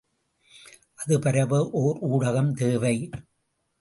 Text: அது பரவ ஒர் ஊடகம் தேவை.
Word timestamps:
அது 0.95 1.19
பரவ 1.19 1.59
ஒர் 1.81 1.99
ஊடகம் 2.09 2.51
தேவை. 2.53 2.95